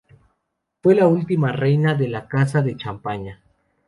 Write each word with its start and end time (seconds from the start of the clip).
Fue 0.81 0.95
la 0.95 1.07
última 1.07 1.51
reina 1.51 1.93
de 1.93 2.07
la 2.07 2.27
casa 2.27 2.63
de 2.63 2.75
Champaña. 2.75 3.43